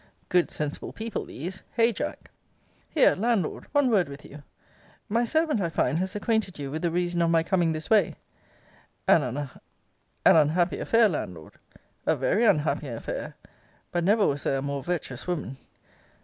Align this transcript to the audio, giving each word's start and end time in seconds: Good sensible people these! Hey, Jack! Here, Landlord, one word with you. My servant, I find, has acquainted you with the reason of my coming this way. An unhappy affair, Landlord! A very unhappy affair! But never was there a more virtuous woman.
Good 0.29 0.49
sensible 0.49 0.91
people 0.91 1.25
these! 1.25 1.61
Hey, 1.73 1.91
Jack! 1.91 2.31
Here, 2.89 3.13
Landlord, 3.15 3.67
one 3.71 3.91
word 3.91 4.09
with 4.09 4.25
you. 4.25 4.41
My 5.07 5.23
servant, 5.25 5.61
I 5.61 5.69
find, 5.69 5.99
has 5.99 6.15
acquainted 6.15 6.57
you 6.57 6.71
with 6.71 6.81
the 6.81 6.89
reason 6.89 7.21
of 7.21 7.29
my 7.29 7.43
coming 7.43 7.71
this 7.71 7.87
way. 7.87 8.15
An 9.07 9.47
unhappy 10.25 10.79
affair, 10.79 11.07
Landlord! 11.07 11.53
A 12.07 12.15
very 12.15 12.45
unhappy 12.45 12.87
affair! 12.87 13.35
But 13.91 14.03
never 14.03 14.25
was 14.25 14.41
there 14.41 14.57
a 14.57 14.61
more 14.63 14.81
virtuous 14.81 15.27
woman. 15.27 15.57